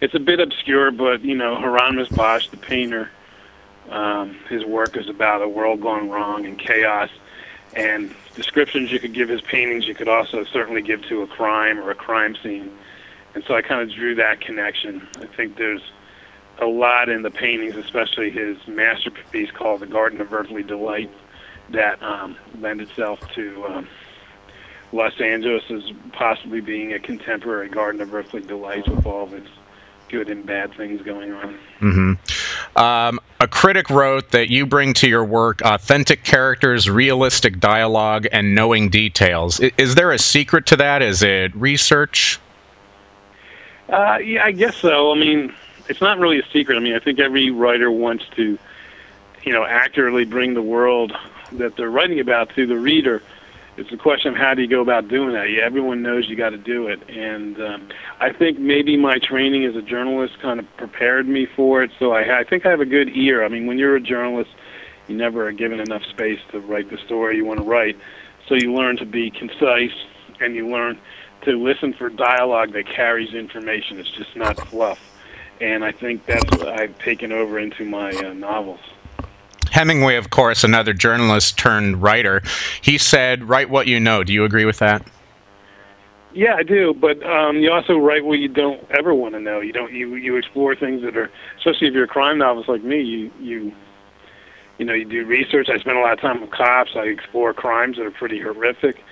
it's 0.00 0.14
a 0.14 0.20
bit 0.20 0.38
obscure, 0.38 0.92
but 0.92 1.22
you 1.24 1.34
know, 1.34 1.56
Hieronymus 1.56 2.08
Bosch, 2.10 2.48
the 2.48 2.56
painter, 2.56 3.10
um, 3.90 4.38
his 4.48 4.64
work 4.64 4.96
is 4.96 5.08
about 5.08 5.42
a 5.42 5.48
world 5.48 5.80
gone 5.80 6.08
wrong 6.08 6.46
and 6.46 6.56
chaos. 6.56 7.10
And 7.74 8.14
descriptions 8.34 8.92
you 8.92 9.00
could 9.00 9.14
give 9.14 9.28
his 9.28 9.40
paintings, 9.40 9.86
you 9.86 9.94
could 9.94 10.08
also 10.08 10.44
certainly 10.44 10.82
give 10.82 11.02
to 11.06 11.22
a 11.22 11.26
crime 11.26 11.78
or 11.78 11.90
a 11.90 11.94
crime 11.94 12.36
scene. 12.42 12.70
And 13.34 13.44
so 13.44 13.54
I 13.54 13.62
kind 13.62 13.80
of 13.80 13.94
drew 13.94 14.14
that 14.16 14.40
connection. 14.40 15.06
I 15.20 15.26
think 15.26 15.56
there's 15.56 15.82
a 16.60 16.66
lot 16.66 17.08
in 17.08 17.22
the 17.22 17.30
paintings, 17.30 17.76
especially 17.76 18.30
his 18.30 18.56
masterpiece 18.66 19.50
called 19.50 19.80
The 19.80 19.86
Garden 19.86 20.20
of 20.20 20.32
Earthly 20.32 20.62
Delight, 20.62 21.10
that 21.70 22.02
um, 22.02 22.36
lend 22.60 22.80
itself 22.80 23.20
to 23.32 23.64
um, 23.66 23.88
Los 24.92 25.20
Angeles 25.20 25.64
as 25.70 25.92
possibly 26.12 26.60
being 26.60 26.92
a 26.92 26.98
contemporary 26.98 27.68
Garden 27.68 28.00
of 28.00 28.12
Earthly 28.12 28.42
Delight 28.42 28.86
with 28.88 29.06
all 29.06 29.24
of 29.24 29.34
its 29.34 29.48
good 30.08 30.28
and 30.28 30.44
bad 30.44 30.74
things 30.74 31.00
going 31.02 31.32
on. 31.32 31.58
Mm-hmm. 31.80 32.78
Um, 32.78 33.20
a 33.38 33.46
critic 33.46 33.88
wrote 33.88 34.32
that 34.32 34.50
you 34.50 34.66
bring 34.66 34.92
to 34.94 35.08
your 35.08 35.24
work 35.24 35.62
authentic 35.62 36.24
characters, 36.24 36.90
realistic 36.90 37.60
dialogue, 37.60 38.26
and 38.32 38.54
knowing 38.54 38.88
details. 38.90 39.60
Is, 39.60 39.72
is 39.78 39.94
there 39.94 40.12
a 40.12 40.18
secret 40.18 40.66
to 40.66 40.76
that? 40.76 41.00
Is 41.00 41.22
it 41.22 41.54
research? 41.54 42.40
Uh, 43.88 44.18
yeah, 44.22 44.44
I 44.44 44.52
guess 44.52 44.76
so. 44.76 45.12
I 45.12 45.14
mean, 45.14 45.54
it's 45.90 46.00
not 46.00 46.20
really 46.20 46.38
a 46.38 46.46
secret. 46.52 46.76
I 46.76 46.78
mean, 46.78 46.94
I 46.94 47.00
think 47.00 47.18
every 47.18 47.50
writer 47.50 47.90
wants 47.90 48.24
to, 48.36 48.56
you 49.42 49.52
know, 49.52 49.64
accurately 49.64 50.24
bring 50.24 50.54
the 50.54 50.62
world 50.62 51.12
that 51.52 51.76
they're 51.76 51.90
writing 51.90 52.20
about 52.20 52.54
to 52.54 52.64
the 52.64 52.78
reader. 52.78 53.24
It's 53.76 53.90
a 53.90 53.96
question 53.96 54.32
of 54.32 54.38
how 54.38 54.54
do 54.54 54.62
you 54.62 54.68
go 54.68 54.82
about 54.82 55.08
doing 55.08 55.32
that. 55.32 55.50
Yeah, 55.50 55.64
everyone 55.64 56.00
knows 56.00 56.28
you 56.28 56.36
got 56.36 56.50
to 56.50 56.58
do 56.58 56.86
it, 56.86 57.00
and 57.10 57.60
um, 57.60 57.88
I 58.20 58.32
think 58.32 58.58
maybe 58.58 58.96
my 58.96 59.18
training 59.18 59.64
as 59.64 59.74
a 59.74 59.82
journalist 59.82 60.38
kind 60.38 60.60
of 60.60 60.76
prepared 60.76 61.26
me 61.26 61.46
for 61.46 61.82
it. 61.82 61.90
So 61.98 62.12
I, 62.12 62.40
I 62.40 62.44
think 62.44 62.66
I 62.66 62.70
have 62.70 62.80
a 62.80 62.86
good 62.86 63.08
ear. 63.16 63.44
I 63.44 63.48
mean, 63.48 63.66
when 63.66 63.76
you're 63.76 63.96
a 63.96 64.00
journalist, 64.00 64.50
you 65.08 65.16
never 65.16 65.48
are 65.48 65.52
given 65.52 65.80
enough 65.80 66.04
space 66.04 66.40
to 66.52 66.60
write 66.60 66.88
the 66.90 66.98
story 66.98 67.36
you 67.36 67.44
want 67.44 67.58
to 67.58 67.64
write. 67.64 67.98
So 68.46 68.54
you 68.54 68.72
learn 68.72 68.96
to 68.98 69.06
be 69.06 69.28
concise, 69.30 69.96
and 70.38 70.54
you 70.54 70.68
learn 70.68 71.00
to 71.42 71.60
listen 71.60 71.94
for 71.94 72.10
dialogue 72.10 72.74
that 72.74 72.86
carries 72.86 73.34
information. 73.34 73.98
It's 73.98 74.10
just 74.10 74.36
not 74.36 74.56
fluff 74.68 75.09
and 75.60 75.84
I 75.84 75.92
think 75.92 76.26
that's 76.26 76.50
what 76.56 76.68
I've 76.68 76.98
taken 76.98 77.32
over 77.32 77.58
into 77.58 77.84
my 77.84 78.10
uh, 78.10 78.32
novels. 78.32 78.80
Hemingway, 79.70 80.16
of 80.16 80.30
course, 80.30 80.64
another 80.64 80.92
journalist 80.92 81.58
turned 81.58 82.02
writer, 82.02 82.42
he 82.82 82.98
said, 82.98 83.44
"Write 83.44 83.70
what 83.70 83.86
you 83.86 84.00
know." 84.00 84.24
Do 84.24 84.32
you 84.32 84.44
agree 84.44 84.64
with 84.64 84.78
that? 84.78 85.06
Yeah, 86.32 86.54
I 86.54 86.62
do. 86.62 86.94
But 86.94 87.24
um, 87.24 87.58
you 87.58 87.72
also 87.72 87.96
write 87.98 88.24
what 88.24 88.38
you 88.38 88.48
don't 88.48 88.84
ever 88.90 89.14
want 89.14 89.34
to 89.34 89.40
know. 89.40 89.60
You 89.60 89.72
don't. 89.72 89.92
You 89.92 90.14
you 90.16 90.36
explore 90.36 90.74
things 90.74 91.02
that 91.02 91.16
are, 91.16 91.30
especially 91.58 91.88
if 91.88 91.94
you're 91.94 92.04
a 92.04 92.08
crime 92.08 92.38
novelist 92.38 92.68
like 92.68 92.82
me. 92.82 93.00
You 93.00 93.30
you 93.40 93.72
you 94.78 94.84
know 94.84 94.94
you 94.94 95.04
do 95.04 95.24
research. 95.24 95.68
I 95.68 95.78
spend 95.78 95.98
a 95.98 96.00
lot 96.00 96.12
of 96.12 96.20
time 96.20 96.40
with 96.40 96.50
cops. 96.50 96.92
I 96.96 97.04
explore 97.04 97.54
crimes 97.54 97.96
that 97.96 98.06
are 98.06 98.10
pretty 98.10 98.40
horrific. 98.40 99.02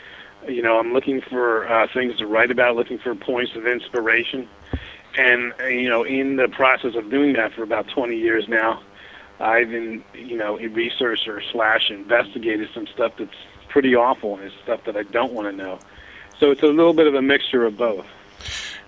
You 0.49 0.63
know, 0.63 0.79
I'm 0.79 0.93
looking 0.93 1.21
for 1.21 1.69
uh, 1.69 1.89
things 1.93 2.17
to 2.19 2.27
write 2.27 2.51
about, 2.51 2.77
looking 2.77 2.99
for 2.99 3.15
points 3.15 3.55
of 3.57 3.67
inspiration. 3.67 4.49
And 5.19 5.53
you 5.69 5.89
know, 5.89 6.05
in 6.05 6.37
the 6.37 6.49
process 6.49 6.95
of 6.95 7.11
doing 7.11 7.33
that 7.35 7.53
for 7.53 7.65
about 7.65 7.89
20 7.89 8.17
years 8.17 8.49
now, 8.49 8.81
I've 9.41 9.69
been 9.69 10.05
you 10.15 10.37
know 10.37 10.57
researched 10.57 11.27
or 11.27 11.43
slash 11.53 11.91
investigated 11.91 12.71
some 12.73 12.87
stuff 12.87 13.13
that's 13.19 13.35
pretty 13.69 13.95
awful 13.95 14.35
and 14.37 14.45
it's 14.45 14.55
stuff 14.63 14.85
that 14.85 14.97
I 14.97 15.03
don't 15.03 15.33
want 15.33 15.49
to 15.49 15.53
know. 15.53 15.81
So 16.39 16.53
it's 16.53 16.63
a 16.63 16.67
little 16.67 16.95
bit 16.95 17.09
of 17.09 17.15
a 17.15 17.23
mixture 17.23 17.67
of 17.67 17.77
both. 17.77 18.07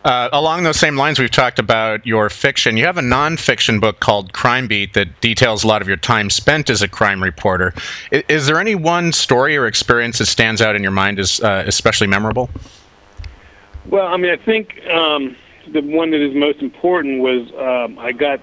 Uh, 0.04 0.30
along 0.32 0.62
those 0.62 0.78
same 0.78 0.96
lines, 0.96 1.18
we've 1.18 1.30
talked 1.30 1.58
about 1.58 2.06
your 2.06 2.30
fiction. 2.30 2.76
You 2.76 2.87
have 2.87 2.96
a 2.96 3.02
nonfiction 3.02 3.80
book 3.80 4.00
called 4.00 4.32
Crime 4.32 4.66
Beat 4.66 4.94
that 4.94 5.20
details 5.20 5.62
a 5.62 5.66
lot 5.66 5.82
of 5.82 5.88
your 5.88 5.99
time 5.99 6.30
spent 6.30 6.70
as 6.70 6.80
a 6.80 6.88
crime 6.88 7.22
reporter. 7.22 7.75
Is, 8.10 8.22
is 8.28 8.46
there 8.46 8.58
any 8.58 8.76
one 8.76 9.12
story 9.12 9.58
or 9.58 9.66
experience 9.66 10.18
that 10.18 10.26
stands 10.26 10.62
out 10.62 10.75
in 10.75 10.82
your 10.82 10.92
mind 10.92 11.18
as 11.18 11.40
uh, 11.40 11.64
especially 11.66 12.06
memorable? 12.06 12.49
Well, 13.87 14.06
I 14.06 14.16
mean, 14.16 14.30
I 14.30 14.37
think 14.37 14.80
um, 14.87 15.37
the 15.72 15.80
one 15.82 16.10
that 16.10 16.20
is 16.20 16.34
most 16.34 16.60
important 16.60 17.20
was 17.20 17.50
um, 17.58 17.98
I 17.98 18.12
got 18.12 18.40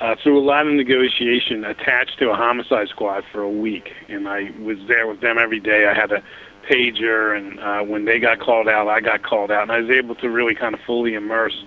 uh, 0.00 0.14
through 0.22 0.38
a 0.38 0.44
lot 0.44 0.66
of 0.66 0.74
negotiation 0.74 1.64
attached 1.64 2.18
to 2.18 2.30
a 2.30 2.34
homicide 2.34 2.88
squad 2.88 3.24
for 3.32 3.40
a 3.40 3.50
week, 3.50 3.92
and 4.08 4.28
I 4.28 4.52
was 4.60 4.78
there 4.86 5.06
with 5.06 5.20
them 5.20 5.38
every 5.38 5.60
day. 5.60 5.86
I 5.86 5.94
had 5.94 6.12
a 6.12 6.22
pager, 6.68 7.36
and 7.36 7.58
uh, 7.60 7.82
when 7.82 8.04
they 8.04 8.18
got 8.18 8.40
called 8.40 8.68
out, 8.68 8.88
I 8.88 9.00
got 9.00 9.22
called 9.22 9.50
out, 9.50 9.62
and 9.62 9.72
I 9.72 9.80
was 9.80 9.90
able 9.90 10.14
to 10.16 10.28
really 10.28 10.54
kind 10.54 10.74
of 10.74 10.80
fully 10.80 11.14
immerse 11.14 11.64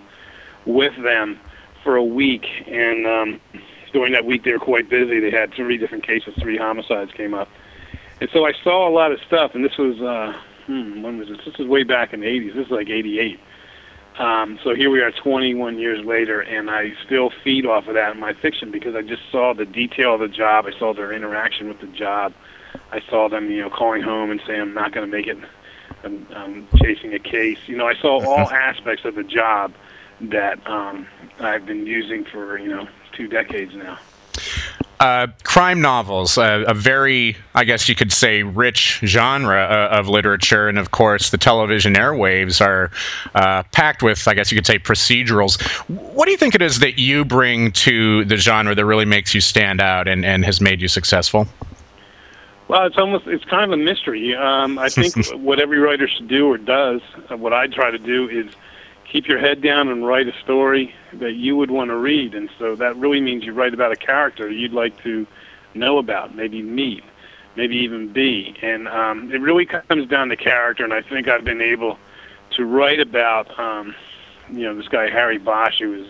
with 0.66 0.96
them 1.02 1.40
for 1.84 1.96
a 1.96 2.04
week. 2.04 2.46
And 2.68 3.08
um, 3.08 3.42
during 3.94 4.14
that 4.14 4.26
week, 4.26 4.44
they 4.44 4.52
were 4.52 4.60
quite 4.60 4.90
busy. 4.90 5.20
They 5.20 5.32
had 5.32 5.54
three 5.54 5.78
different 5.78 6.06
cases, 6.06 6.36
three 6.40 6.58
homicides 6.58 7.12
came 7.14 7.34
up, 7.34 7.50
and 8.22 8.30
so 8.32 8.46
I 8.46 8.54
saw 8.64 8.88
a 8.88 8.92
lot 8.92 9.12
of 9.12 9.20
stuff. 9.26 9.56
And 9.56 9.64
this 9.64 9.78
was 9.78 10.00
uh, 10.02 10.38
hmm, 10.68 11.02
when 11.02 11.18
was 11.18 11.30
this? 11.30 11.40
This 11.46 11.58
was 11.58 11.68
way 11.68 11.84
back 11.84 12.14
in 12.14 12.20
the 12.20 12.28
'80s. 12.28 12.56
This 12.56 12.66
is 12.66 12.72
like 12.72 12.90
'88. 12.90 13.40
Um, 14.20 14.60
so 14.66 14.76
here 14.76 14.90
we 14.90 15.02
are 15.02 15.12
21 15.12 15.80
years 15.80 16.06
later, 16.06 16.42
and 16.42 16.70
I 16.70 16.94
still 17.06 17.30
feed 17.30 17.66
off 17.66 17.88
of 17.88 17.94
that 17.94 18.14
in 18.14 18.20
my 18.20 18.34
fiction 18.34 18.70
because 18.70 18.94
I 18.94 19.02
just 19.02 19.22
saw 19.32 19.54
the 19.54 19.66
detail 19.66 20.16
of 20.16 20.20
the 20.20 20.28
job. 20.28 20.66
I 20.66 20.78
saw 20.78 20.94
their 20.94 21.14
interaction 21.14 21.70
with 21.70 21.80
the 21.80 21.88
job. 21.88 22.34
I 22.92 23.00
saw 23.00 23.30
them, 23.30 23.50
you 23.50 23.62
know, 23.62 23.70
calling 23.70 24.02
home 24.02 24.30
and 24.30 24.42
saying, 24.46 24.60
"I'm 24.60 24.74
not 24.74 24.92
going 24.92 25.10
to 25.10 25.18
make 25.18 25.28
it. 25.28 25.38
I'm, 26.04 26.28
I'm 26.36 26.68
chasing 26.84 27.14
a 27.14 27.20
case." 27.20 27.60
You 27.68 27.78
know, 27.78 27.88
I 27.88 27.96
saw 27.96 28.22
all 28.22 28.50
aspects 28.52 29.06
of 29.06 29.16
the 29.16 29.24
job 29.24 29.74
that 30.20 30.60
um, 30.68 31.08
I've 31.40 31.66
been 31.66 31.86
using 31.86 32.26
for 32.26 32.58
you 32.58 32.68
know 32.68 32.90
two 33.14 33.30
decades 33.30 33.74
now. 33.74 33.98
Uh, 35.00 35.28
crime 35.44 35.80
novels, 35.80 36.38
uh, 36.38 36.66
a 36.68 36.74
very, 36.74 37.38
I 37.56 37.64
guess 37.64 37.88
you 37.88 37.96
could 37.96 38.12
say, 38.12 38.44
rich 38.44 39.00
genre 39.06 39.62
uh, 39.62 39.98
of 39.98 40.10
literature, 40.10 40.68
and 40.68 40.78
of 40.78 40.92
course, 40.92 41.30
the 41.30 41.38
television 41.38 41.94
airwaves 41.94 42.60
are 42.60 42.92
uh, 43.34 43.64
packed 43.72 44.04
with, 44.04 44.28
I 44.28 44.34
guess 44.34 44.52
you 44.52 44.58
could 44.58 44.66
say, 44.66 44.78
procedurals. 44.78 45.62
What 45.88 46.26
do 46.26 46.32
you 46.32 46.38
think 46.38 46.54
it 46.54 46.62
is 46.62 46.80
that 46.80 47.00
you 47.00 47.24
bring 47.24 47.72
to 47.72 48.26
the 48.26 48.36
genre 48.36 48.76
that 48.76 48.86
really 48.86 49.06
makes 49.06 49.34
you 49.34 49.40
stand 49.40 49.80
out 49.80 50.10
and, 50.10 50.26
and 50.26 50.44
has 50.44 50.60
made 50.60 50.82
you 50.82 50.90
successful? 50.90 51.48
Well, 52.68 52.86
it's 52.86 52.98
almost 52.98 53.26
it's 53.26 53.46
kind 53.46 53.64
of 53.64 53.80
a 53.80 53.82
mystery. 53.82 54.36
Um, 54.36 54.78
I 54.78 54.90
think 54.90 55.16
what 55.34 55.62
every 55.62 55.80
writer 55.80 56.10
should 56.10 56.28
do 56.28 56.52
or 56.52 56.58
does, 56.58 57.00
uh, 57.32 57.38
what 57.38 57.54
I 57.54 57.68
try 57.68 57.90
to 57.90 57.98
do 57.98 58.28
is 58.28 58.54
keep 59.12 59.28
your 59.28 59.40
head 59.40 59.62
down 59.62 59.90
and 59.90 60.06
write 60.06 60.28
a 60.28 60.34
story 60.44 60.94
that 61.14 61.34
you 61.34 61.58
would 61.58 61.72
want 61.72 61.90
to 61.90 61.98
read, 61.98 62.36
and 62.36 62.50
so 62.60 62.76
that 62.76 62.96
really 62.96 63.20
means 63.20 63.44
you 63.44 63.54
write 63.54 63.74
about 63.74 63.92
a 63.92 63.96
character 63.96 64.50
you'd 64.50 64.74
like 64.74 65.02
to 65.04 65.26
know 65.74 65.98
about, 65.98 66.36
maybe 66.36 66.62
meet, 66.62 67.04
maybe 67.56 67.76
even 67.78 68.14
be, 68.14 68.56
and 68.62 68.88
um, 68.88 69.32
it 69.32 69.42
really 69.42 69.66
comes 69.66 70.08
down 70.08 70.30
to 70.30 70.36
character. 70.36 70.84
And 70.84 70.94
I 70.94 71.02
think 71.02 71.28
I've 71.28 71.44
been 71.44 71.62
able 71.62 71.98
to 72.52 72.66
write 72.66 73.00
about, 73.00 73.60
um, 73.60 73.96
you 74.52 74.64
know, 74.64 74.76
this 74.76 74.88
guy 74.88 75.10
Harry 75.10 75.38
Bosch, 75.38 75.80
who 75.80 75.94
is 75.94 76.08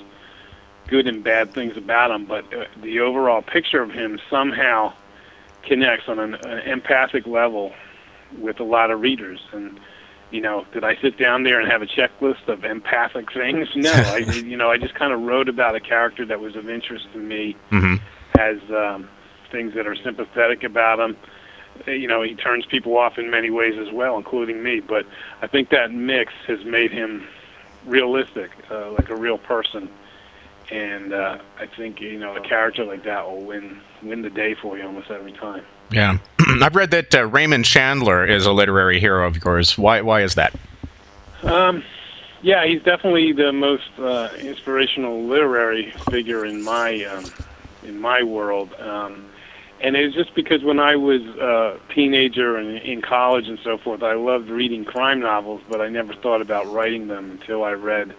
good 0.87 1.07
and 1.07 1.23
bad 1.23 1.53
things 1.53 1.77
about 1.77 2.11
him, 2.11 2.25
but 2.25 2.51
uh, 2.53 2.65
the 2.81 2.99
overall 2.99 3.41
picture 3.41 3.81
of 3.81 3.91
him 3.91 4.19
somehow 4.29 4.91
connects 5.63 6.07
on 6.07 6.19
an, 6.19 6.35
an 6.35 6.59
empathic 6.59 7.27
level 7.27 7.73
with 8.37 8.59
a 8.59 8.63
lot 8.63 8.91
of 8.91 9.01
readers. 9.01 9.39
And 9.51 9.79
you 10.31 10.41
know, 10.41 10.65
did 10.73 10.83
I 10.83 10.95
sit 10.97 11.17
down 11.17 11.43
there 11.43 11.59
and 11.59 11.69
have 11.71 11.81
a 11.81 11.87
checklist 11.87 12.47
of 12.47 12.63
empathic 12.63 13.31
things? 13.31 13.67
No, 13.75 13.91
I 13.91 14.17
you 14.45 14.57
know 14.57 14.69
I 14.69 14.77
just 14.77 14.95
kind 14.95 15.13
of 15.13 15.21
wrote 15.21 15.49
about 15.49 15.75
a 15.75 15.79
character 15.79 16.25
that 16.25 16.39
was 16.39 16.55
of 16.55 16.69
interest 16.69 17.07
to 17.13 17.19
me, 17.19 17.55
mm-hmm. 17.71 17.95
has 18.37 18.59
um, 18.71 19.09
things 19.51 19.73
that 19.75 19.87
are 19.87 19.95
sympathetic 19.95 20.63
about 20.63 20.99
him. 20.99 21.17
You 21.85 22.07
know, 22.07 22.21
he 22.21 22.35
turns 22.35 22.65
people 22.65 22.97
off 22.97 23.17
in 23.17 23.31
many 23.31 23.49
ways 23.49 23.77
as 23.77 23.91
well, 23.93 24.17
including 24.17 24.61
me. 24.61 24.81
But 24.81 25.05
I 25.41 25.47
think 25.47 25.69
that 25.69 25.91
mix 25.91 26.33
has 26.47 26.63
made 26.65 26.91
him 26.91 27.25
realistic, 27.85 28.51
uh, 28.69 28.91
like 28.91 29.09
a 29.09 29.15
real 29.15 29.37
person 29.37 29.89
and 30.71 31.13
uh, 31.13 31.37
I 31.57 31.65
think 31.65 32.01
you 32.01 32.19
know 32.19 32.35
a 32.35 32.41
character 32.41 32.83
like 32.85 33.03
that 33.03 33.29
will 33.29 33.41
win 33.41 33.81
win 34.03 34.21
the 34.21 34.29
day 34.29 34.53
for 34.53 34.77
you 34.77 34.85
almost 34.85 35.09
every 35.09 35.31
time. 35.31 35.63
Yeah, 35.91 36.17
I've 36.63 36.75
read 36.75 36.91
that 36.91 37.13
uh, 37.15 37.25
Raymond 37.27 37.65
Chandler 37.65 38.25
is 38.25 38.45
a 38.45 38.51
literary 38.51 38.99
hero 38.99 39.27
of 39.27 39.43
yours. 39.43 39.77
Why 39.77 40.01
why 40.01 40.21
is 40.21 40.35
that? 40.35 40.53
Um, 41.43 41.83
yeah, 42.41 42.65
he's 42.65 42.81
definitely 42.83 43.31
the 43.33 43.51
most 43.51 43.89
uh, 43.97 44.29
inspirational 44.39 45.23
literary 45.23 45.91
figure 46.09 46.45
in 46.45 46.63
my 46.63 47.03
um, 47.05 47.25
in 47.83 47.99
my 47.99 48.23
world. 48.23 48.73
Um, 48.79 49.25
and 49.81 49.95
it's 49.95 50.13
just 50.13 50.35
because 50.35 50.63
when 50.63 50.79
I 50.79 50.95
was 50.95 51.21
a 51.21 51.79
teenager 51.93 52.57
and 52.57 52.77
in 52.79 53.01
college 53.01 53.47
and 53.47 53.59
so 53.63 53.77
forth, 53.77 54.03
I 54.03 54.13
loved 54.13 54.49
reading 54.49 54.83
crime 54.83 55.21
novels, 55.21 55.61
but 55.69 55.79
I 55.79 55.87
never 55.87 56.13
thought 56.13 56.41
about 56.41 56.71
writing 56.71 57.07
them 57.07 57.31
until 57.31 57.63
I 57.63 57.71
read 57.71 58.13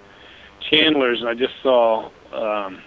Chandler's, 0.60 1.20
and 1.20 1.28
I 1.28 1.34
just 1.34 1.54
saw 1.62 2.10
um, 2.32 2.80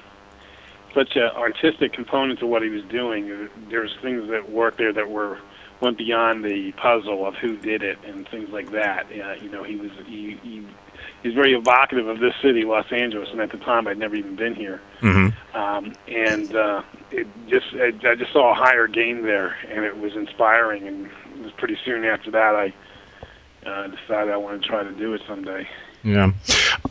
such 0.93 1.15
an 1.15 1.23
artistic 1.35 1.93
component 1.93 2.39
to 2.39 2.47
what 2.47 2.61
he 2.61 2.69
was 2.69 2.83
doing. 2.85 3.49
There's 3.69 3.95
things 4.01 4.29
that 4.29 4.49
worked 4.49 4.77
there 4.77 4.93
that 4.93 5.09
were 5.09 5.39
went 5.81 5.97
beyond 5.97 6.45
the 6.45 6.71
puzzle 6.73 7.25
of 7.25 7.35
who 7.35 7.57
did 7.57 7.83
it 7.83 7.97
and 8.05 8.27
things 8.29 8.49
like 8.49 8.71
that. 8.71 9.05
Uh, 9.07 9.33
you 9.33 9.49
know, 9.49 9.63
he 9.63 9.75
was 9.75 9.91
he, 10.05 10.39
he 10.41 10.65
he's 11.23 11.33
very 11.33 11.53
evocative 11.53 12.07
of 12.07 12.19
this 12.19 12.33
city, 12.41 12.63
Los 12.63 12.91
Angeles, 12.91 13.29
and 13.31 13.41
at 13.41 13.51
the 13.51 13.57
time 13.57 13.87
I'd 13.87 13.97
never 13.97 14.15
even 14.15 14.35
been 14.35 14.55
here. 14.55 14.81
Mm-hmm. 15.01 15.57
Um, 15.57 15.93
and 16.07 16.55
uh, 16.55 16.83
it 17.11 17.27
just 17.47 17.67
I, 17.73 17.93
I 18.07 18.15
just 18.15 18.31
saw 18.31 18.51
a 18.51 18.55
higher 18.55 18.87
game 18.87 19.23
there, 19.23 19.55
and 19.69 19.83
it 19.83 19.97
was 19.97 20.15
inspiring. 20.15 20.87
And 20.87 21.07
it 21.07 21.39
was 21.43 21.51
pretty 21.53 21.77
soon 21.83 22.05
after 22.05 22.31
that 22.31 22.55
I 22.55 22.73
uh, 23.65 23.87
decided 23.87 24.31
I 24.31 24.37
wanted 24.37 24.63
to 24.63 24.67
try 24.67 24.83
to 24.83 24.91
do 24.91 25.13
it 25.13 25.21
someday. 25.27 25.67
Yeah. 26.03 26.31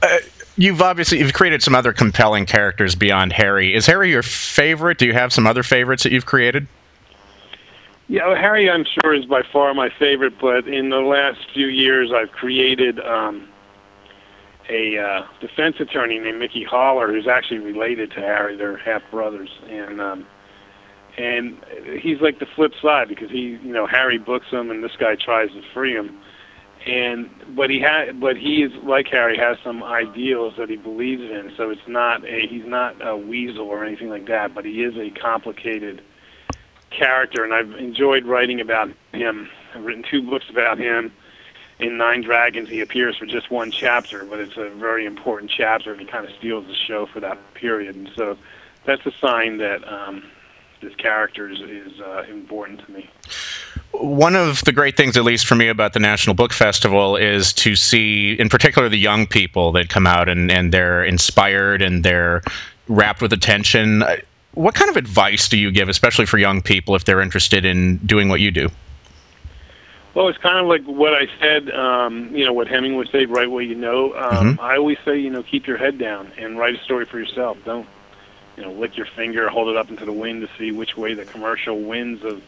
Uh, 0.02 0.19
you've 0.57 0.81
obviously 0.81 1.19
you've 1.19 1.35
created 1.35 1.62
some 1.62 1.75
other 1.75 1.92
compelling 1.92 2.47
characters 2.47 2.95
beyond 2.95 3.33
Harry. 3.33 3.75
Is 3.75 3.87
Harry 3.87 4.11
your 4.11 4.23
favorite? 4.23 4.99
Do 4.99 5.07
you 5.07 5.12
have 5.12 5.33
some 5.33 5.47
other 5.47 5.62
favorites 5.62 6.02
that 6.02 6.12
you've 6.12 6.26
created? 6.26 6.66
Yeah, 8.09 8.26
well, 8.26 8.37
Harry, 8.37 8.69
I'm 8.69 8.85
sure 8.85 9.14
is 9.14 9.25
by 9.25 9.42
far 9.42 9.73
my 9.75 9.88
favorite. 9.88 10.38
But 10.38 10.66
in 10.66 10.90
the 10.90 11.00
last 11.00 11.40
few 11.54 11.66
years, 11.66 12.12
I've 12.12 12.33
created 12.33 13.00
um, 13.00 13.49
a 14.69 14.99
uh, 14.99 15.26
defense 15.40 15.76
attorney 15.81 16.19
named 16.19 16.38
Mickey 16.38 16.64
Haller, 16.64 17.09
who's 17.09 17.26
actually 17.26 17.61
related 17.61 18.11
to 18.12 18.21
Harry. 18.21 18.57
They're 18.57 18.76
half 18.76 19.02
brothers, 19.11 19.50
and 19.69 20.00
um, 20.00 20.26
and 21.16 21.57
he's 22.00 22.21
like 22.21 22.38
the 22.38 22.47
flip 22.47 22.73
side 22.81 23.09
because 23.09 23.31
he, 23.31 23.59
you 23.62 23.73
know, 23.73 23.87
Harry 23.87 24.19
books 24.19 24.49
him, 24.50 24.71
and 24.71 24.83
this 24.83 24.97
guy 24.99 25.14
tries 25.14 25.50
to 25.50 25.62
free 25.73 25.95
him 25.95 26.19
and 26.87 27.31
but 27.55 27.71
he 27.71 27.79
had 27.79 28.19
but 28.19 28.37
he 28.37 28.62
is 28.62 28.73
like 28.83 29.07
Harry 29.09 29.37
has 29.37 29.59
some 29.62 29.83
ideals 29.83 30.55
that 30.59 30.69
he 30.69 30.77
believes 30.77 31.23
in. 31.23 31.53
So 31.57 31.71
it's 31.71 31.87
not 31.87 32.25
a 32.25 32.47
he's 32.47 32.67
not 32.67 32.97
a 33.07 33.17
weasel 33.17 33.67
or 33.67 33.85
anything 33.85 34.09
like 34.09 34.27
that 34.27 34.55
but 34.55 34.65
he 34.65 34.83
is 34.83 34.97
a 34.97 35.11
complicated 35.11 36.03
character. 36.91 37.45
And 37.45 37.55
I've 37.55 37.73
enjoyed 37.73 38.25
writing 38.25 38.61
about 38.61 38.91
him. 39.12 39.49
I've 39.75 39.85
written 39.85 40.03
two 40.03 40.23
books 40.23 40.47
about 40.51 40.79
him. 40.79 41.12
In 41.79 41.97
Nine 41.97 42.23
Dragons 42.23 42.69
he 42.69 42.81
appears 42.81 43.17
for 43.17 43.27
just 43.27 43.51
one 43.51 43.71
chapter 43.71 44.25
but 44.25 44.41
it's 44.41 44.57
a 44.57 44.71
very 44.71 45.07
important 45.07 45.51
chapter 45.51 45.93
and 45.93 46.01
he 46.01 46.07
kind 46.07 46.27
of 46.27 46.35
steals 46.37 46.67
the 46.67 46.75
show 46.75 47.07
for 47.07 47.21
that 47.21 47.39
period. 47.55 47.95
And 47.95 48.11
so 48.17 48.37
that's 48.85 49.05
a 49.07 49.12
sign 49.21 49.59
that 49.59 49.87
um 49.91 50.25
this 50.81 50.95
character 50.97 51.49
is, 51.49 51.61
is 51.61 52.01
uh, 52.01 52.25
important 52.29 52.85
to 52.85 52.91
me 52.91 53.09
one 53.93 54.35
of 54.35 54.63
the 54.65 54.73
great 54.73 54.97
things, 54.97 55.17
at 55.17 55.25
least 55.25 55.47
for 55.47 55.55
me, 55.55 55.69
about 55.69 55.93
the 55.93 56.01
National 56.01 56.35
Book 56.35 56.53
Festival 56.53 57.17
is 57.17 57.53
to 57.55 57.77
see, 57.77 58.33
in 58.33 58.49
particular, 58.49 58.89
the 58.89 58.99
young 58.99 59.27
people 59.27 59.73
that 59.73 59.89
come 59.89 60.07
out 60.07 60.29
and, 60.29 60.51
and 60.51 60.73
they're 60.73 61.05
inspired 61.05 61.83
and 61.83 62.05
they're 62.05 62.43
wrapped 62.89 63.21
with 63.23 63.33
attention. 63.33 64.03
What 64.55 64.75
kind 64.75 64.91
of 64.91 64.97
advice 64.97 65.49
do 65.49 65.59
you 65.59 65.71
give, 65.71 65.89
especially 65.89 66.27
for 66.27 66.39
young 66.39 66.63
people, 66.63 66.95
if 66.95 67.05
they're 67.05 67.21
interested 67.21 67.65
in 67.65 67.99
doing 67.99 68.29
what 68.29 68.41
you 68.41 68.51
do? 68.51 68.69
Well, 70.15 70.29
it's 70.29 70.39
kind 70.39 70.59
of 70.59 70.67
like 70.67 70.85
what 70.85 71.15
I 71.15 71.27
said, 71.41 71.71
um, 71.71 72.35
you 72.37 72.45
know, 72.45 72.53
what 72.53 72.69
Hemingway 72.69 73.07
said, 73.11 73.31
write 73.31 73.51
what 73.51 73.65
you 73.65 73.75
know. 73.75 74.15
Um, 74.15 74.57
mm-hmm. 74.57 74.61
I 74.61 74.77
always 74.77 74.99
say, 75.05 75.19
you 75.19 75.31
know, 75.31 75.43
keep 75.43 75.67
your 75.67 75.79
head 75.79 75.99
down 75.99 76.31
and 76.37 76.59
write 76.59 76.75
a 76.75 76.83
story 76.85 77.07
for 77.07 77.19
yourself. 77.19 77.57
Don't, 77.65 77.89
you 78.57 78.63
know, 78.63 78.73
lick 78.73 78.97
your 78.97 79.07
finger, 79.07 79.49
hold 79.49 79.69
it 79.69 79.77
up 79.77 79.89
into 79.89 80.05
the 80.05 80.13
wind 80.13 80.43
to 80.43 80.51
see 80.59 80.71
which 80.71 80.99
way 80.99 81.15
the 81.15 81.25
commercial 81.25 81.81
winds 81.81 82.23
of 82.25 82.43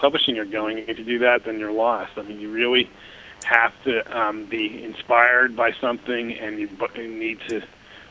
publishing 0.00 0.38
are 0.38 0.46
going. 0.46 0.78
If 0.78 0.98
you 0.98 1.04
do 1.04 1.18
that, 1.20 1.44
then 1.44 1.58
you're 1.58 1.72
lost. 1.72 2.12
I 2.16 2.22
mean, 2.22 2.40
you 2.40 2.50
really 2.50 2.90
have 3.44 3.72
to 3.84 4.18
um, 4.18 4.46
be 4.46 4.82
inspired 4.82 5.54
by 5.54 5.72
something, 5.72 6.32
and 6.32 6.58
you, 6.58 6.68
you 6.96 7.08
need 7.08 7.40
to 7.48 7.62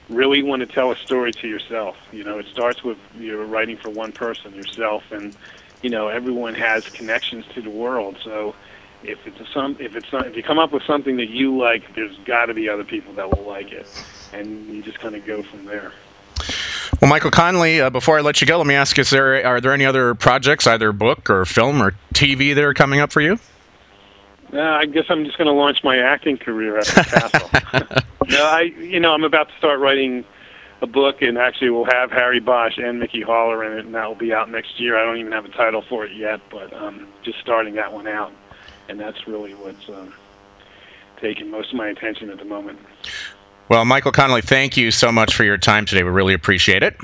really 0.07 0.43
want 0.43 0.61
to 0.61 0.65
tell 0.65 0.91
a 0.91 0.95
story 0.95 1.31
to 1.33 1.47
yourself. 1.47 1.97
You 2.11 2.23
know, 2.23 2.37
it 2.39 2.45
starts 2.47 2.83
with 2.83 2.97
you're 3.17 3.45
writing 3.45 3.77
for 3.77 3.89
one 3.89 4.11
person, 4.11 4.53
yourself, 4.55 5.03
and 5.11 5.35
you 5.81 5.89
know 5.89 6.07
everyone 6.07 6.55
has 6.55 6.87
connections 6.89 7.45
to 7.55 7.61
the 7.61 7.69
world. 7.69 8.17
So 8.23 8.55
if 9.03 9.25
it's 9.25 9.39
a 9.39 9.45
some 9.47 9.75
if 9.79 9.95
it's 9.95 10.11
not, 10.11 10.27
if 10.27 10.35
you 10.35 10.43
come 10.43 10.59
up 10.59 10.71
with 10.71 10.83
something 10.83 11.17
that 11.17 11.29
you 11.29 11.57
like, 11.57 11.95
there's 11.95 12.17
got 12.19 12.47
to 12.47 12.53
be 12.53 12.69
other 12.69 12.83
people 12.83 13.13
that 13.13 13.35
will 13.35 13.45
like 13.45 13.71
it, 13.71 13.87
and 14.31 14.67
you 14.67 14.83
just 14.83 14.99
kind 14.99 15.15
of 15.15 15.25
go 15.25 15.41
from 15.41 15.65
there. 15.65 15.91
Well, 17.01 17.07
Michael 17.07 17.31
Connelly, 17.31 17.79
uh, 17.79 17.89
before 17.89 18.17
I 18.17 18.21
let 18.21 18.41
you 18.41 18.47
go, 18.47 18.57
let 18.57 18.67
me 18.67 18.75
ask: 18.75 18.99
Is 18.99 19.09
there 19.09 19.45
are 19.45 19.61
there 19.61 19.71
any 19.71 19.85
other 19.85 20.15
projects, 20.15 20.67
either 20.67 20.91
book 20.91 21.29
or 21.29 21.45
film 21.45 21.81
or 21.81 21.93
TV, 22.13 22.53
that 22.53 22.63
are 22.63 22.73
coming 22.73 22.99
up 22.99 23.11
for 23.11 23.21
you? 23.21 23.39
Uh, 24.51 24.59
I 24.59 24.85
guess 24.85 25.05
I'm 25.09 25.23
just 25.23 25.37
going 25.37 25.47
to 25.47 25.53
launch 25.53 25.83
my 25.83 25.97
acting 25.97 26.37
career 26.37 26.77
at 26.77 26.85
the 26.85 27.03
castle. 27.03 28.03
no, 28.27 28.43
I 28.43 28.61
you 28.61 28.99
know 28.99 29.13
I'm 29.13 29.23
about 29.23 29.47
to 29.47 29.57
start 29.57 29.79
writing 29.79 30.25
a 30.81 30.87
book, 30.87 31.21
and 31.21 31.37
actually 31.37 31.69
we'll 31.69 31.85
have 31.85 32.11
Harry 32.11 32.41
Bosch 32.41 32.77
and 32.77 32.99
Mickey 32.99 33.21
Haller 33.21 33.63
in 33.63 33.77
it, 33.77 33.85
and 33.85 33.95
that 33.95 34.05
will 34.07 34.15
be 34.15 34.33
out 34.33 34.49
next 34.49 34.77
year. 34.79 34.97
I 34.97 35.05
don't 35.05 35.17
even 35.17 35.31
have 35.31 35.45
a 35.45 35.49
title 35.49 35.81
for 35.81 36.05
it 36.05 36.15
yet, 36.17 36.41
but 36.49 36.73
um, 36.73 37.07
just 37.23 37.39
starting 37.39 37.75
that 37.75 37.93
one 37.93 38.07
out, 38.07 38.33
and 38.89 38.99
that's 38.99 39.25
really 39.25 39.53
what's 39.53 39.87
um, 39.87 40.13
taking 41.21 41.49
most 41.49 41.71
of 41.71 41.77
my 41.77 41.87
attention 41.87 42.29
at 42.29 42.39
the 42.39 42.45
moment. 42.45 42.79
Well, 43.69 43.85
Michael 43.85 44.11
Connelly, 44.11 44.41
thank 44.41 44.77
you 44.77 44.89
so 44.89 45.11
much 45.11 45.35
for 45.35 45.43
your 45.43 45.57
time 45.57 45.85
today. 45.85 46.01
We 46.01 46.09
really 46.09 46.33
appreciate 46.33 46.81
it. 46.81 46.97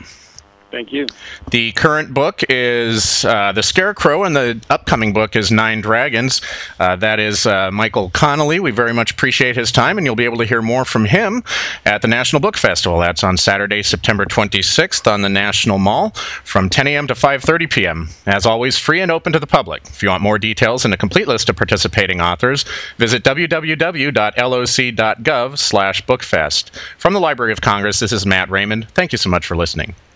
Thank 0.76 0.92
you. 0.92 1.08
The 1.52 1.72
current 1.72 2.14
book 2.14 2.44
is 2.50 3.24
uh, 3.24 3.54
The 3.54 3.64
Scarecrow, 3.64 4.26
and 4.26 4.36
the 4.36 4.62
upcoming 4.70 5.14
book 5.14 5.38
is 5.38 5.50
Nine 5.50 5.80
Dragons. 5.80 6.42
Uh, 6.82 6.98
that 6.98 7.18
is 7.18 7.46
uh, 7.46 7.72
Michael 7.72 8.10
Connelly. 8.10 8.60
We 8.60 8.72
very 8.72 8.94
much 8.94 9.12
appreciate 9.12 9.56
his 9.56 9.72
time, 9.72 9.98
and 9.98 10.06
you'll 10.06 10.18
be 10.18 10.26
able 10.26 10.40
to 10.40 10.44
hear 10.44 10.62
more 10.62 10.84
from 10.84 11.06
him 11.06 11.46
at 11.86 12.02
the 12.02 12.10
National 12.10 12.42
Book 12.42 12.58
Festival. 12.58 13.00
That's 13.00 13.24
on 13.24 13.38
Saturday, 13.38 13.84
September 13.84 14.26
26th 14.26 15.10
on 15.10 15.22
the 15.22 15.30
National 15.30 15.78
Mall 15.78 16.10
from 16.44 16.70
10 16.70 16.88
a.m. 16.88 17.08
to 17.08 17.14
5.30 17.14 17.72
p.m. 17.72 18.10
As 18.26 18.46
always, 18.46 18.78
free 18.78 19.00
and 19.00 19.14
open 19.14 19.32
to 19.32 19.40
the 19.40 19.48
public. 19.48 19.82
If 19.86 20.04
you 20.04 20.10
want 20.10 20.24
more 20.24 20.38
details 20.38 20.84
and 20.84 20.94
a 20.94 20.98
complete 20.98 21.30
list 21.30 21.48
of 21.48 21.56
participating 21.56 22.20
authors, 22.20 22.66
visit 22.98 23.24
www.loc.gov 23.24 24.18
slash 25.58 26.06
bookfest. 26.06 26.70
From 26.98 27.14
the 27.14 27.22
Library 27.22 27.54
of 27.54 27.62
Congress, 27.62 28.02
this 28.02 28.12
is 28.12 28.26
Matt 28.26 28.50
Raymond. 28.50 28.90
Thank 28.90 29.14
you 29.14 29.18
so 29.18 29.30
much 29.30 29.46
for 29.46 29.56
listening. 29.56 29.96